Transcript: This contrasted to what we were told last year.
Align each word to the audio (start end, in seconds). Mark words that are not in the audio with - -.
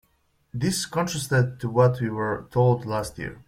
This 0.51 0.87
contrasted 0.87 1.59
to 1.59 1.69
what 1.69 2.01
we 2.01 2.09
were 2.09 2.47
told 2.49 2.87
last 2.87 3.19
year. 3.19 3.39